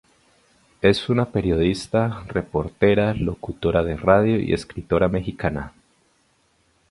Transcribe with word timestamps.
Es 0.81 1.09
una 1.09 1.25
periodista, 1.29 2.23
reportera, 2.25 3.13
locutora 3.13 3.83
de 3.83 3.97
radio 3.97 4.39
y 4.39 4.51
escritora 4.51 5.09
mexicana. 5.09 5.73